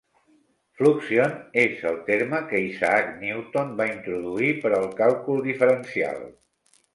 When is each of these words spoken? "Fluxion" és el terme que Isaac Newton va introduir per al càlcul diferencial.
"Fluxion" 0.77 1.35
és 1.63 1.83
el 1.89 1.99
terme 2.07 2.39
que 2.53 2.61
Isaac 2.69 3.11
Newton 3.19 3.77
va 3.83 3.87
introduir 3.91 4.51
per 4.65 4.73
al 4.79 4.89
càlcul 5.03 5.45
diferencial. 5.51 6.27